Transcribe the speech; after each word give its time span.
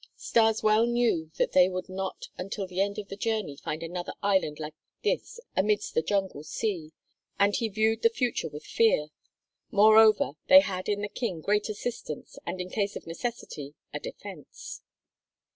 Stas 0.17 0.63
well 0.63 0.87
knew 0.87 1.29
that 1.37 1.51
they 1.51 1.69
would 1.69 1.87
not 1.87 2.29
until 2.35 2.65
the 2.65 2.81
end 2.81 2.97
of 2.97 3.09
the 3.09 3.15
journey 3.15 3.55
find 3.55 3.83
another 3.83 4.15
island 4.23 4.59
like 4.59 4.73
this 5.03 5.39
amidst 5.55 5.93
the 5.93 6.01
jungle 6.01 6.43
sea. 6.43 6.91
And 7.37 7.55
he 7.55 7.67
viewed 7.69 8.01
the 8.01 8.09
future 8.09 8.49
with 8.49 8.65
fear; 8.65 9.09
moreover, 9.69 10.31
they 10.47 10.61
had 10.61 10.89
in 10.89 11.03
the 11.03 11.07
King 11.07 11.39
great 11.39 11.69
assistance 11.69 12.39
and 12.47 12.59
in 12.59 12.71
case 12.71 12.95
of 12.95 13.05
necessity 13.05 13.75
a 13.93 13.99
defense. 13.99 14.81